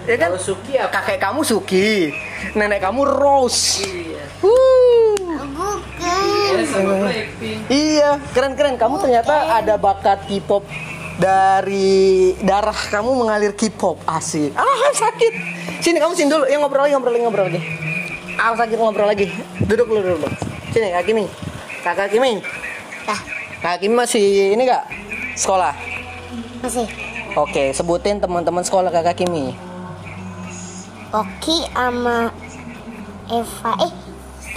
Ya 0.07 0.17
kan? 0.19 0.29
Kalau 0.35 0.41
Suki 0.41 0.73
apa? 0.79 0.91
Kakek 1.01 1.19
kamu 1.21 1.41
Suki, 1.47 2.11
nenek 2.57 2.81
kamu 2.83 3.07
Rose. 3.07 3.83
Iya. 3.83 4.23
Bukan. 4.43 5.79
Ya. 6.03 6.15
Iya, 7.71 8.11
keren 8.35 8.53
keren. 8.59 8.75
Kamu 8.77 9.01
ternyata 9.01 9.59
ada 9.59 9.79
bakat 9.79 10.27
K-pop 10.29 10.67
dari 11.17 12.33
darah 12.43 12.77
kamu 12.77 13.15
mengalir 13.15 13.53
K-pop. 13.55 14.03
Asik. 14.07 14.53
Ah 14.59 14.91
sakit. 14.93 15.33
Sini 15.83 15.99
kamu 15.99 16.13
sini 16.15 16.29
dulu. 16.31 16.45
Ya 16.47 16.57
ngobrol 16.59 16.87
lagi 16.87 16.95
ngobrol 16.95 17.13
lagi 17.15 17.25
ngobrol 17.25 17.47
lagi. 17.51 17.61
Ah 18.39 18.53
sakit 18.57 18.77
ngobrol 18.79 19.09
lagi. 19.09 19.27
Duduk 19.67 19.87
dulu 19.89 20.01
duduk. 20.03 20.19
dulu. 20.27 20.29
Sini 20.73 20.89
Kak 20.91 21.05
Kimi. 21.05 21.25
Kakak 21.83 22.09
Kimi. 22.15 22.39
Dah, 23.05 23.21
Kak 23.61 23.77
Kimi 23.83 23.95
masih 23.99 24.55
ini 24.55 24.63
nggak 24.67 24.85
sekolah? 25.35 25.75
masih. 26.63 26.87
Oke, 27.35 27.75
sebutin 27.75 28.23
teman-teman 28.23 28.63
sekolah 28.63 28.95
Kakak 28.95 29.19
Kimi. 29.19 29.72
Oki 31.13 31.69
sama 31.77 32.33
Eva. 33.29 33.73
Eh, 33.85 33.93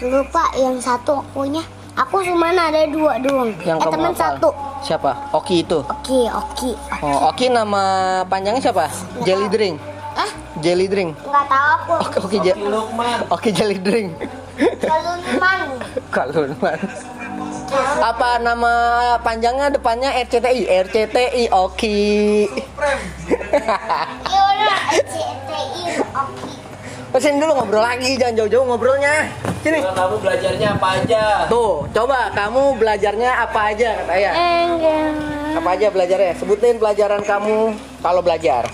lupa 0.07 0.43
yang 0.55 0.79
satu 0.79 1.19
akunya. 1.19 1.59
Aku 1.95 2.23
cuma 2.23 2.51
ada 2.51 2.83
dua 2.87 3.19
doang. 3.19 3.51
Yang 3.63 3.79
eh, 3.83 3.91
teman 3.91 4.13
satu. 4.15 4.49
Siapa? 4.79 5.31
Oki 5.31 5.63
itu. 5.63 5.83
Oki, 5.83 6.27
Oki. 6.27 6.71
Oh, 6.99 7.27
Oki 7.27 7.47
nama 7.47 7.83
panjangnya 8.27 8.59
siapa? 8.61 8.87
Jelly 9.23 9.47
Drink. 9.47 9.75
Ah, 10.15 10.31
Jelly 10.59 10.87
Drink. 10.87 11.11
nggak 11.19 11.45
tahu 11.47 11.67
aku. 11.75 11.93
Oke, 12.01 12.17
Oki, 12.23 12.37
Je- 12.39 12.55
Lukman. 12.55 13.19
Oki 13.27 13.49
Jelly 13.51 13.79
Drink. 13.79 14.15
Kalau 14.79 15.15
man. 15.35 15.67
Kalau 16.07 16.41
apa 17.99 18.39
nama 18.39 18.73
panjangnya 19.19 19.67
depannya 19.67 20.15
RCTI 20.23 20.63
RCTI 20.85 21.43
Oki 21.51 22.47
Ya 24.23 24.43
Sini 27.15 27.39
dulu 27.39 27.51
ngobrol 27.55 27.79
lagi 27.79 28.19
jangan 28.19 28.43
jauh-jauh 28.43 28.65
ngobrolnya 28.67 29.31
sini 29.63 29.81
kamu 29.81 30.19
belajarnya 30.19 30.67
apa 30.77 30.87
aja? 30.99 31.23
tuh 31.49 31.87
coba 31.89 32.29
kamu 32.35 32.77
belajarnya 32.77 33.31
apa 33.39 33.59
aja 33.73 33.89
kata 33.97 34.13
ya 34.13 34.31
Enggak. 34.35 35.09
apa 35.57 35.69
aja 35.73 35.87
belajarnya 35.89 36.31
sebutin 36.37 36.77
pelajaran 36.77 37.23
kamu 37.23 37.73
kalau 38.03 38.21
belajar 38.21 38.67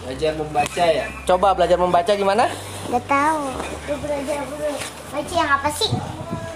Belajar 0.00 0.32
membaca 0.40 0.84
ya? 0.88 1.04
coba 1.26 1.48
belajar 1.52 1.76
membaca 1.76 2.12
gimana 2.14 2.48
Nggak 2.88 3.04
tahu. 3.04 3.52
Lu 3.84 3.94
belajar 4.00 4.40
dulu. 4.48 4.70
Baca 5.12 5.34
yang 5.36 5.50
apa 5.52 5.68
sih? 5.76 5.92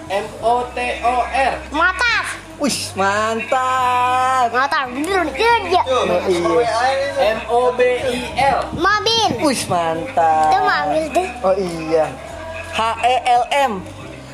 M 0.09 0.25
O 0.41 0.65
T 0.73 0.77
O 1.05 1.15
R. 1.29 1.53
Motor. 1.69 2.23
Wih 2.61 2.79
mantap 2.95 4.47
Motor. 4.53 4.83
Bener, 4.93 5.21
bener 5.27 5.59
dia. 5.67 5.83
Oh, 5.89 6.05
iya. 6.29 6.79
M 7.35 7.39
O 7.49 7.59
B 7.73 7.79
I 7.99 8.19
L. 8.39 8.59
Mobil. 8.77 9.29
Wih 9.41 9.61
mantap 9.67 10.47
Itu 10.53 10.59
mobil 10.61 11.03
tuh. 11.11 11.27
oh 11.43 11.55
iya 11.57 12.05
H 12.71 12.79
E 13.03 13.15
L 13.25 13.43
M 13.51 13.71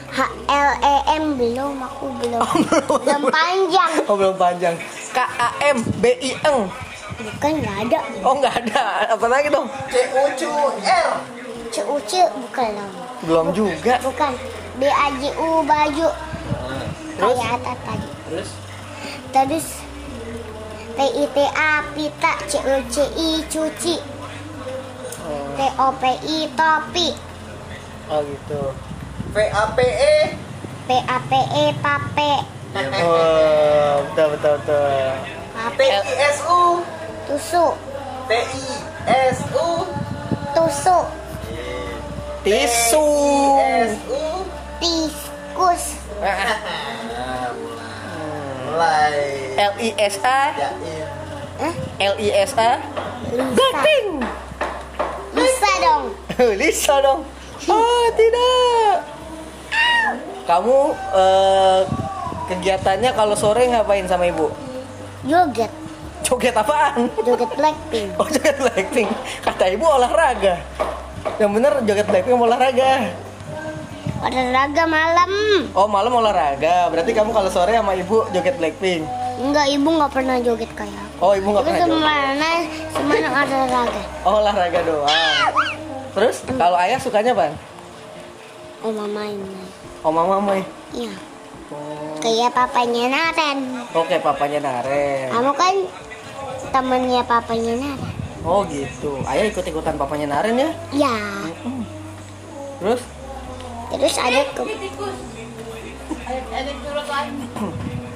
H 0.10 0.20
L 0.48 0.70
E 0.80 0.96
M 1.16 1.24
belum 1.36 1.74
aku 1.80 2.06
belum. 2.20 2.42
belum 3.02 3.22
panjang. 3.30 3.92
oh 4.06 4.16
belum 4.16 4.36
panjang 4.36 4.76
K 5.12 5.18
A 5.18 5.50
M 5.66 5.78
B 5.98 6.14
I 6.20 6.32
Eng 6.44 6.70
Bukan 7.20 7.52
nggak 7.60 7.78
ada. 7.84 8.00
oh 8.24 8.34
nggak 8.38 8.56
ada 8.64 8.84
apa 9.12 9.26
lagi 9.28 9.48
dong 9.50 9.68
C 9.92 9.96
U 10.14 10.24
C 10.38 10.42
R. 10.86 11.10
C 11.68 11.76
U 11.84 11.96
C 12.06 12.12
bukan 12.32 12.70
dong. 12.78 12.92
belum 13.26 13.48
juga 13.52 13.96
Bukan. 14.00 14.32
B 14.78 14.88
A 14.88 15.08
J 15.18 15.36
U 15.36 15.60
baju. 15.62 16.08
Terus? 17.20 17.36
Kayak 17.36 17.60
atas 17.60 17.78
tadi. 17.84 18.09
Terus? 18.30 18.50
Terus 19.34 19.68
P 20.94 21.00
I 21.02 21.26
T 21.34 21.38
A 21.42 21.82
pita 21.98 22.34
C 22.46 22.62
U 22.62 22.78
C 22.94 22.96
I 23.18 23.30
cuci. 23.50 23.96
T 25.58 25.60
O 25.82 25.88
P 25.98 26.04
I 26.14 26.38
topi. 26.54 27.10
oh 28.10 28.22
gitu 28.22 28.62
V 29.34 29.38
A 29.50 29.64
P 29.74 29.80
E. 29.82 30.16
P 30.86 30.90
A 30.94 31.18
P 31.26 31.32
E 31.34 31.64
pape. 31.82 32.32
Oh, 33.02 34.06
betul 34.14 34.38
betul 34.38 34.54
betul. 34.62 35.10
T 35.74 35.82
Pape 35.82 35.86
I 35.90 36.14
S 36.30 36.38
U. 36.46 36.86
tusuk. 37.26 37.74
T 38.30 38.32
I 38.38 38.66
S 39.34 39.42
U. 39.58 39.90
Tusuk. 40.54 41.06
Tisu. 42.46 43.06
S 43.90 43.98
U. 44.06 44.30
L 49.60 49.74
I 49.80 49.90
S 50.00 50.16
A? 50.24 50.42
L 52.00 52.16
I 52.16 52.30
S 52.32 52.54
A 52.56 52.72
Lisa. 53.30 53.52
Blackpink. 53.54 54.08
Lisa 55.38 55.72
dong. 55.84 56.04
Lisa 56.60 56.96
dong. 57.04 57.22
Oh 57.70 58.06
tidak. 58.18 58.96
Kamu 60.50 60.78
eh, 61.14 61.82
kegiatannya 62.50 63.12
kalau 63.14 63.36
sore 63.38 63.70
ngapain 63.70 64.10
sama 64.10 64.26
ibu? 64.26 64.50
Joget. 65.28 65.70
Joget 66.26 66.56
apaan? 66.58 67.12
joget 67.22 67.52
Blackpink. 67.54 68.10
Oh 68.22 68.28
joget 68.28 68.58
Blackpink. 68.58 69.10
Kata 69.46 69.70
ibu 69.70 69.86
olahraga. 69.86 70.58
Yang 71.38 71.52
bener 71.54 71.74
joget 71.86 72.08
Blackpink 72.10 72.34
mau 72.34 72.50
olahraga. 72.50 73.14
Olahraga 74.20 74.84
malam. 74.84 75.32
Oh 75.72 75.88
malam 75.88 76.12
olahraga. 76.12 76.92
Berarti 76.92 77.16
kamu 77.16 77.32
kalau 77.32 77.48
sore 77.48 77.72
sama 77.72 77.96
ibu 77.96 78.28
joget 78.36 78.60
Blackpink. 78.60 79.08
Enggak, 79.40 79.72
ibu 79.72 79.88
nggak 79.88 80.12
pernah 80.12 80.36
joget 80.44 80.68
kayak 80.76 80.92
aku. 80.92 81.24
Oh 81.24 81.32
ibu 81.32 81.48
nggak 81.56 81.64
pernah 81.64 81.80
joget. 81.80 81.96
semana, 81.96 82.50
semana 82.92 83.28
olahraga. 83.32 84.02
Oh 84.28 84.34
olahraga 84.44 84.80
doang. 84.84 85.52
Terus 86.12 86.36
kalau 86.60 86.78
ayah 86.84 87.00
sukanya 87.00 87.32
apa? 87.32 87.56
Oh 88.84 88.92
mama 88.92 89.24
ini. 89.32 89.64
Oh 90.04 90.12
mama 90.12 90.36
Mai. 90.44 90.64
Iya. 90.92 91.16
Kayak 92.20 92.52
papanya 92.52 93.04
Naren. 93.08 93.60
Oke 93.96 94.20
papanya 94.20 94.60
Naren. 94.60 95.32
Kamu 95.32 95.52
kan 95.56 95.76
temennya 96.76 97.22
papanya 97.24 97.74
Naren. 97.80 98.12
Oh 98.44 98.68
gitu. 98.68 99.24
Ayah 99.24 99.48
ikut 99.48 99.64
ikutan 99.64 99.96
papanya 99.96 100.28
Naren 100.28 100.60
ya. 100.60 100.70
Ya. 100.92 101.18
Terus 102.84 103.04
Terus 103.90 104.16
ada 104.22 104.42
ke 104.54 104.64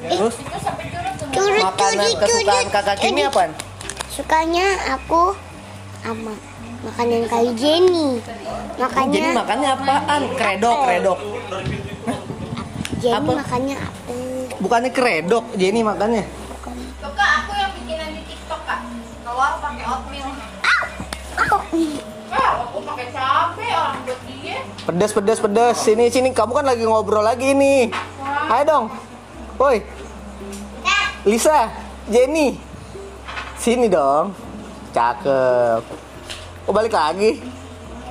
terus 0.04 0.36
curut 1.34 1.64
makanan 1.64 2.10
curut 2.14 2.22
kesukaan 2.22 2.66
curut. 2.68 2.76
kakak 2.76 2.96
Kimi 3.02 3.24
apa? 3.26 3.42
Sukanya 4.14 4.68
aku 4.94 5.34
sama 6.06 6.34
makanan 6.86 7.26
kayak 7.26 7.54
Jenny. 7.58 8.22
Jadi 8.22 8.44
Makanya 8.78 9.32
makannya 9.34 9.70
apaan? 9.74 10.22
Kredok, 10.38 10.78
kredok. 10.86 11.20
Jenny 13.02 13.18
apa? 13.18 13.32
makannya 13.42 13.76
apa? 13.80 14.14
Bukannya 14.62 14.92
kredok, 14.94 15.46
Jenny 15.58 15.82
makannya. 15.82 16.24
Tuh 17.02 17.12
kak, 17.16 17.30
aku 17.44 17.52
yang 17.58 17.72
bikinan 17.80 18.10
di 18.14 18.22
TikTok 18.28 18.62
kak. 18.68 18.80
Telur 19.24 19.54
pakai 19.58 19.84
oatmeal. 19.88 20.30
Aku 21.34 21.58
Ah, 22.34 22.66
aku 22.66 22.78
pakai 22.82 23.08
cabe 23.14 23.68
orang 23.74 23.98
buat. 24.06 24.23
Pedas, 24.84 25.16
pedas, 25.16 25.40
pedas. 25.40 25.76
Sini, 25.80 26.12
sini. 26.12 26.36
Kamu 26.36 26.52
kan 26.60 26.68
lagi 26.68 26.84
ngobrol 26.84 27.24
lagi 27.24 27.56
nih. 27.56 27.88
Ayo 28.52 28.64
dong. 28.68 28.86
Woi. 29.56 29.80
Lisa, 31.24 31.72
Jenny. 32.12 32.60
Sini 33.56 33.88
dong. 33.88 34.36
Cakep. 34.92 35.82
Oh, 36.68 36.76
balik 36.76 36.92
lagi. 36.92 37.40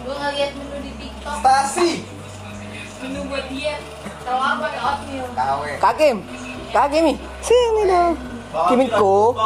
Gue 0.03 0.17
ngeliat 0.17 0.51
menu 0.57 0.77
di 0.81 0.93
TikTok, 0.97 1.37
Stasi. 1.45 1.91
menu 3.05 3.21
buat 3.29 3.45
diet. 3.53 3.81
Telur 4.25 4.55
pakai 4.65 4.81
oatmeal. 4.81 5.27
Kawe. 5.37 5.71
Kak 5.77 5.95
Kim. 6.01 6.17
Kak 6.73 6.87
Kimi. 6.89 7.15
Sini 7.45 7.83
dong. 7.85 8.13
Kimiko. 8.53 9.37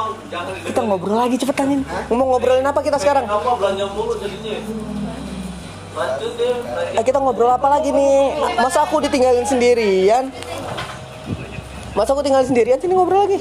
Kita 0.62 0.80
ngobrol 0.87 1.18
lagi 1.26 1.35
cepetan 1.42 1.75
ini. 1.75 1.85
Ngomong 2.06 2.38
ngobrolin 2.38 2.66
apa 2.66 2.80
kita 2.87 3.02
sekarang? 3.02 3.26
Apa 3.26 3.50
belanja 3.59 3.87
mulu 3.90 4.14
jadinya? 4.18 4.96
Eh, 5.97 7.00
kita 7.00 7.17
ngobrol 7.17 7.49
apa 7.49 7.73
lagi 7.73 7.88
nih? 7.88 8.37
Masa 8.61 8.85
aku 8.85 9.00
ditinggalin 9.00 9.49
sendirian? 9.49 10.29
Masa 11.97 12.12
aku 12.12 12.21
tinggalin 12.21 12.45
sendirian 12.45 12.76
sini 12.76 12.93
ngobrol 12.93 13.25
lagi? 13.25 13.41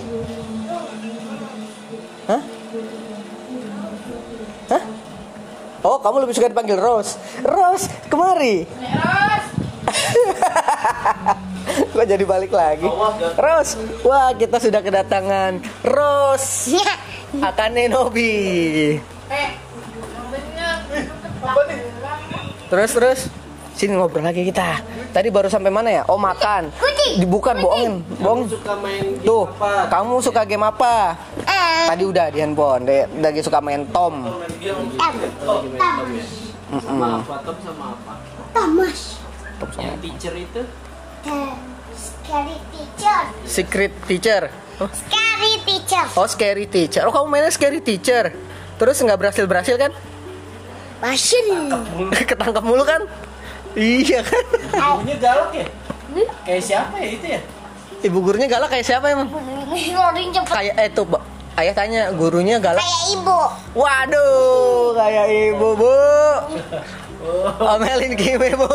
Hah? 2.32 2.42
Hah? 4.72 4.84
Oh, 5.84 6.00
kamu 6.00 6.24
lebih 6.24 6.34
suka 6.34 6.48
dipanggil 6.48 6.80
Rose. 6.80 7.20
Rose, 7.44 7.92
kemari. 8.08 8.64
Terus, 8.64 9.46
Kok 11.92 12.08
jadi 12.08 12.24
balik 12.24 12.56
lagi? 12.56 12.88
Rose, 13.36 13.76
wah 14.02 14.32
kita 14.32 14.64
sudah 14.64 14.80
kedatangan 14.80 15.60
Rose 15.84 16.80
Akane 17.36 17.92
Nobi. 17.92 18.96
eh, 19.28 19.50
yang 20.08 20.28
bener. 20.32 20.76
Terus 22.76 22.92
terus 22.92 23.20
sini 23.72 23.96
ngobrol 23.96 24.20
lagi 24.20 24.44
kita. 24.44 24.84
Tadi 25.16 25.32
baru 25.32 25.48
sampai 25.48 25.72
mana 25.72 25.88
ya? 25.88 26.04
Oh 26.12 26.20
makan. 26.20 26.76
Dibukan 27.16 27.56
bohongin, 27.64 28.04
bohong. 28.20 28.52
Suka 28.52 28.76
main 28.84 29.16
game 29.16 29.24
Tuh, 29.24 29.48
apa? 29.48 29.88
kamu 29.88 30.20
suka 30.20 30.44
game 30.44 30.68
apa? 30.68 31.16
eh 31.48 31.88
Tadi 31.88 32.04
udah 32.04 32.28
di 32.36 32.44
handphone, 32.44 32.84
dia 32.84 33.08
lagi 33.08 33.40
suka 33.40 33.64
main 33.64 33.88
Tom. 33.96 34.28
Tam 34.28 35.16
Tamas 35.80 36.28
sama 36.84 37.16
apa? 37.16 37.36
Tom 37.48 37.58
sama 37.64 37.88
Yang 39.80 39.98
teacher 40.04 40.34
itu? 40.36 40.62
Scary 41.96 42.60
teacher 42.76 43.22
Secret 43.48 43.94
Teacher. 44.04 44.52
Oh, 44.84 44.92
Scary 44.92 45.54
teacher 45.64 46.06
oh, 46.20 46.28
Scary 46.28 46.68
Teacher. 46.68 47.08
Oh, 47.08 47.16
kamu 47.16 47.32
mainnya 47.32 47.56
Scary 47.56 47.80
Teacher. 47.80 48.36
Terus 48.76 49.00
nggak 49.00 49.16
berhasil 49.16 49.48
berhasil 49.48 49.80
kan? 49.80 49.96
Passion 51.00 51.46
Ketangkap 52.12 52.64
mulu 52.68 52.84
kan? 52.88 53.02
Iya 53.76 54.24
kan? 54.24 54.46
Ibunya 54.72 55.16
galak 55.20 55.52
ya? 55.52 55.68
Kayak 56.48 56.64
siapa 56.64 56.96
ya 56.96 57.10
itu 57.12 57.26
ya? 57.28 57.40
Ibu 58.06 58.18
gurunya 58.24 58.48
galak 58.48 58.70
kayak 58.72 58.86
siapa 58.88 59.12
emang? 59.12 59.28
Cepet 59.32 60.48
Kayak 60.48 60.76
eh 60.80 60.90
tuh. 60.94 61.06
Ayah 61.56 61.72
tanya 61.76 62.02
gurunya 62.12 62.60
galak. 62.60 62.84
Kayak 62.84 63.04
ibu 63.16 63.40
Waduh, 63.76 64.92
kayak 64.96 65.28
ibu 65.32 65.68
bu. 65.76 65.96
Omelin 67.60 68.14
Kimi 68.16 68.50
bu. 68.56 68.70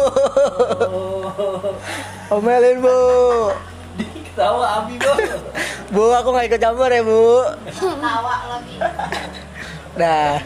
Omelin 2.33 2.77
bu. 2.81 2.99
Ketawa 4.31 4.85
Abi 4.85 4.95
bang. 4.97 5.19
Bu, 5.91 6.07
aku 6.15 6.31
nggak 6.31 6.47
ikut 6.55 6.61
campur 6.63 6.87
ya 6.87 7.03
bu. 7.03 7.43
Tawa 7.75 8.35
lagi. 8.47 8.79
Dah, 9.99 10.39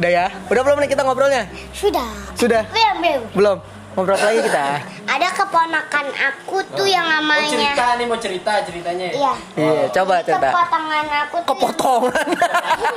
udah 0.00 0.10
ya. 0.10 0.26
Udah 0.48 0.62
belum 0.64 0.76
nih 0.80 0.88
kita 0.96 1.02
ngobrolnya? 1.04 1.44
Sudah 1.76 2.08
Sudah? 2.32 2.64
Belum 2.72 2.96
belum 3.04 3.22
Belum. 3.36 3.58
Ngobrol 3.90 4.16
lagi 4.16 4.40
kita? 4.46 4.80
Ada 5.04 5.28
keponakan 5.34 6.06
aku 6.14 6.62
tuh 6.72 6.86
yang 6.88 7.04
Oh 7.04 7.10
namanya 7.10 7.50
cerita 7.50 7.86
nih 8.00 8.06
mau 8.08 8.16
cerita 8.16 8.52
ceritanya 8.64 9.04
ya? 9.10 9.14
Iya 9.18 9.32
Iya, 9.60 9.82
coba 9.92 10.24
cerita. 10.24 10.48
Keponakan 10.48 11.06
aku 11.26 11.36
tuh 11.44 11.48
Kepotongan. 11.52 12.28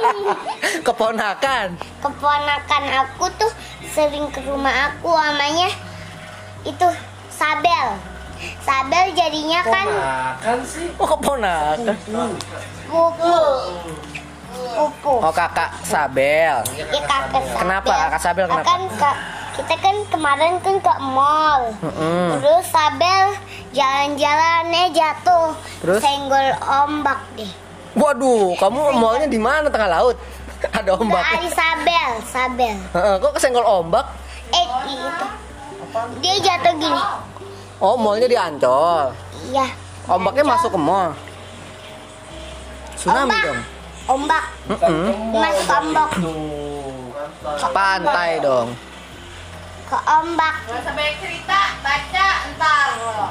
Keponakan. 0.88 1.68
Keponakan 2.00 2.84
aku 3.04 3.26
tuh 3.36 3.52
sering 3.92 4.32
ke 4.32 4.40
rumah 4.48 4.94
aku 4.96 5.12
namanya 5.12 5.76
itu 6.64 6.88
Sabel 7.28 8.00
Sabel 8.64 9.12
jadinya 9.12 9.60
kan 9.60 9.88
Makan 9.92 10.58
sih. 10.64 10.88
Oh, 10.96 11.08
keponakan. 11.10 11.96
pupu 12.08 12.24
Pupu 12.88 13.36
Oh, 15.06 15.32
kakak 15.32 15.70
Sabel. 15.82 16.58
Ya 16.66 17.02
kakak 17.02 17.42
Sabel 17.44 17.58
Kenapa 17.58 17.92
kakak 18.00 18.22
Sabel, 18.22 18.46
kenapa? 18.46 18.66
Kan 18.66 18.82
ka- 18.96 19.20
kita 19.54 19.76
kan 19.78 19.96
kemarin 20.10 20.54
kan 20.60 20.76
ke 20.78 20.94
mall 21.04 21.62
Mm-mm. 21.80 22.28
Terus 22.36 22.66
Sabel 22.66 23.38
jalan-jalannya 23.72 24.84
jatuh 24.90 25.54
Terus? 25.80 26.02
Senggol 26.02 26.48
ombak 26.60 27.22
deh 27.36 27.52
Waduh, 27.94 28.58
kamu 28.58 28.80
mallnya 28.96 29.28
di 29.28 29.38
mana 29.38 29.70
tengah 29.70 29.90
laut? 29.92 30.18
Ada 30.74 30.98
ombaknya. 30.98 31.38
Dari 31.38 31.50
Sabel 31.52 32.10
Sabel 32.26 32.76
Heeh, 32.90 33.16
kok 33.20 33.32
kesenggol 33.34 33.62
ombak? 33.64 34.06
Eh 34.50 34.66
itu 34.90 35.26
Dia 36.20 36.36
jatuh 36.42 36.74
gini 36.74 37.02
Oh, 37.78 37.94
mallnya 37.94 38.26
di 38.26 38.38
Ancol. 38.40 39.12
Iya 39.46 39.68
Ombaknya 40.06 40.44
masuk 40.46 40.72
ke 40.72 40.80
mall. 40.80 41.12
Tsunami 42.96 43.28
Ombak. 43.28 43.44
dong. 43.44 43.62
Ombak 44.04 44.44
Mm-mm. 44.68 45.32
Masuk 45.32 45.64
ke 45.64 45.76
ombak. 45.80 46.10
Pantai 47.72 48.32
dong. 48.44 48.76
Ke 49.88 49.98
ombak 50.04 50.56
Gak 50.68 50.80
usah 50.84 50.94
banyak 50.96 51.16
cerita, 51.24 51.60
baca 51.80 52.28
ntar 52.56 52.88
lo. 53.00 53.22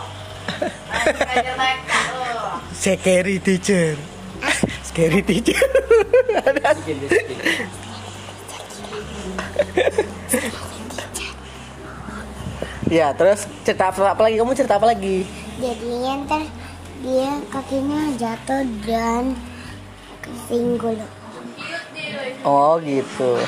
Scary 2.73 3.37
teacher. 3.41 4.01
Scary 4.89 5.21
teacher. 5.21 5.61
Ya, 12.93 13.09
terus 13.17 13.49
cerita 13.65 13.89
apa, 13.89 14.13
apa 14.13 14.21
lagi? 14.21 14.37
Kamu 14.37 14.53
cerita 14.53 14.77
apa 14.77 14.85
lagi? 14.85 15.25
Jadinya 15.57 16.29
ntar 16.29 16.45
dia 17.01 17.41
kakinya 17.49 18.13
jatuh 18.21 18.69
dan 18.85 19.33
kesinggul 20.23 20.97
Oh, 22.43 22.75
gitu. 22.83 23.39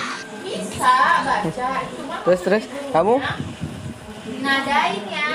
Bisa 0.45 0.93
baca, 1.27 1.69
cuma 1.91 2.15
Terus 2.23 2.41
terus 2.47 2.65
kamu 2.91 3.19
nadain 4.39 5.03
ya. 5.09 5.29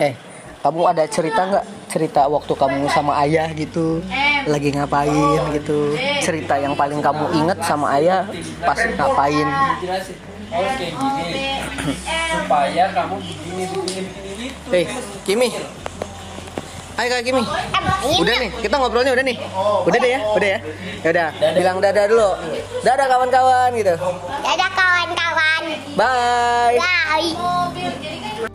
eh 0.00 0.12
kamu 0.60 0.80
ada 0.88 1.04
cerita 1.04 1.40
nggak 1.44 1.64
cerita 1.92 2.24
waktu 2.26 2.50
kamu 2.50 2.88
sama 2.88 3.20
ayah 3.22 3.46
gitu 3.52 4.00
lagi 4.44 4.72
ngapain 4.72 5.40
gitu 5.52 5.94
cerita 6.18 6.56
yang 6.56 6.72
paling 6.74 6.98
kamu 6.98 7.28
inget 7.36 7.58
sama 7.62 7.92
ayah 8.00 8.24
pas 8.64 8.78
ngapain. 8.78 9.48
Oh 10.48 10.68
kayak 10.74 10.94
gini. 10.96 11.44
Supaya 12.32 12.84
kamu 12.90 13.14
begini 13.20 13.64
begini 13.68 14.00
begini 14.08 14.32
gitu. 14.48 14.68
eh 14.72 14.86
Kimi 15.22 15.48
Ayo 16.94 17.08
Kak 17.10 17.22
Kimi. 17.26 17.42
Udah 18.22 18.34
nih, 18.38 18.50
kita 18.62 18.74
ngobrolnya 18.78 19.12
udah 19.18 19.24
nih. 19.26 19.36
Udah 19.82 19.98
deh 19.98 20.10
ya, 20.14 20.20
udah 20.30 20.48
ya. 20.48 20.58
Ya 21.02 21.08
udah, 21.10 21.28
bilang 21.58 21.76
dadah 21.82 22.04
dulu. 22.06 22.30
Dadah 22.86 23.06
kawan-kawan 23.10 23.70
gitu. 23.74 23.94
Dadah 24.46 24.70
kawan-kawan. 24.70 25.62
Bye. 25.98 26.78
Bye. 26.78 28.54